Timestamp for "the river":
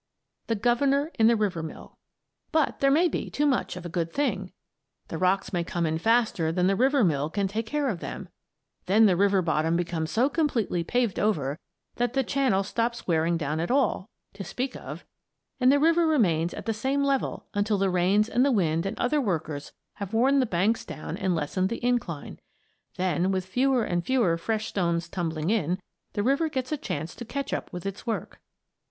1.27-1.61, 6.65-7.03, 9.05-9.43, 15.71-16.07, 26.13-26.49